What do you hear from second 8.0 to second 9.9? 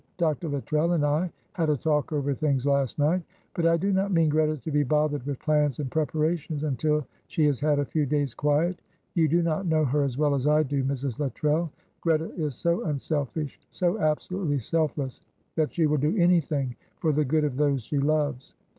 days' quiet You do not know